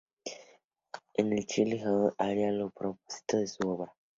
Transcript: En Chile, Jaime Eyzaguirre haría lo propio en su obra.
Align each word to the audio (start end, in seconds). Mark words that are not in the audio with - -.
En 1.13 1.29
Chile, 1.45 1.77
Jaime 1.77 1.93
Eyzaguirre 1.93 2.15
haría 2.17 2.51
lo 2.51 2.71
propio 2.71 2.99
en 3.33 3.47
su 3.47 3.69
obra. 3.69 3.93